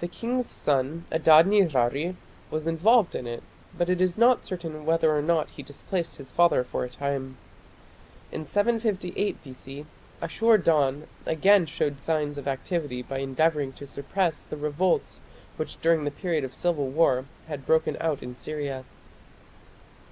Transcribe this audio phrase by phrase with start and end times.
[0.00, 2.16] The king's son Adad nirari
[2.50, 3.44] was involved in it,
[3.78, 7.36] but it is not certain whether or not he displaced his father for a time.
[8.32, 9.86] In 758 B.C.
[10.20, 15.20] Ashur dan again showed signs of activity by endeavouring to suppress the revolts
[15.58, 18.84] which during the period of civil war had broken out in Syria.